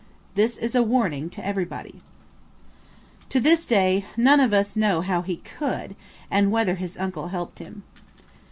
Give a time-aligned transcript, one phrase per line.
[0.33, 2.01] This is a warning to everybody."
[3.29, 5.95] To this day none of us know how he could,
[6.31, 7.83] and whether his uncle helped him.